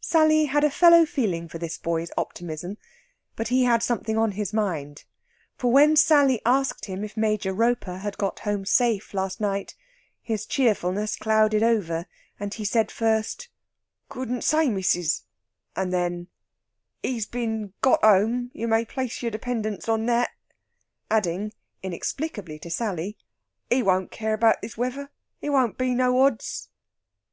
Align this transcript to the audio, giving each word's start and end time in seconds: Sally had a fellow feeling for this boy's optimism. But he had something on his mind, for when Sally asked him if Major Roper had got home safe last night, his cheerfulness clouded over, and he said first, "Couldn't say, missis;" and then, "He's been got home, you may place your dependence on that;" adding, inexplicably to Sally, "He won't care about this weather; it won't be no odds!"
Sally 0.00 0.44
had 0.44 0.62
a 0.62 0.70
fellow 0.70 1.04
feeling 1.04 1.48
for 1.48 1.58
this 1.58 1.76
boy's 1.76 2.12
optimism. 2.16 2.78
But 3.34 3.48
he 3.48 3.64
had 3.64 3.82
something 3.82 4.16
on 4.16 4.30
his 4.30 4.52
mind, 4.52 5.02
for 5.56 5.72
when 5.72 5.96
Sally 5.96 6.40
asked 6.46 6.84
him 6.84 7.02
if 7.02 7.16
Major 7.16 7.52
Roper 7.52 7.98
had 7.98 8.16
got 8.16 8.38
home 8.38 8.64
safe 8.64 9.12
last 9.12 9.40
night, 9.40 9.74
his 10.20 10.46
cheerfulness 10.46 11.16
clouded 11.16 11.64
over, 11.64 12.06
and 12.38 12.54
he 12.54 12.64
said 12.64 12.92
first, 12.92 13.48
"Couldn't 14.08 14.42
say, 14.42 14.68
missis;" 14.68 15.24
and 15.74 15.92
then, 15.92 16.28
"He's 17.02 17.26
been 17.26 17.72
got 17.80 18.04
home, 18.04 18.52
you 18.54 18.68
may 18.68 18.84
place 18.84 19.20
your 19.20 19.32
dependence 19.32 19.88
on 19.88 20.06
that;" 20.06 20.30
adding, 21.10 21.54
inexplicably 21.82 22.60
to 22.60 22.70
Sally, 22.70 23.16
"He 23.68 23.82
won't 23.82 24.12
care 24.12 24.34
about 24.34 24.62
this 24.62 24.78
weather; 24.78 25.10
it 25.40 25.50
won't 25.50 25.76
be 25.76 25.92
no 25.92 26.20
odds!" 26.20 26.68